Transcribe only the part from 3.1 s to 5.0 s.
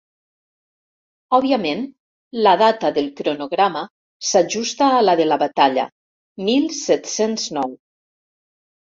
cronograma s'ajusta